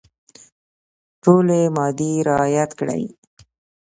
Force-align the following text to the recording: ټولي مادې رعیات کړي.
ټولي 1.23 1.63
مادې 1.75 2.11
رعیات 2.27 2.71
کړي. 2.79 3.03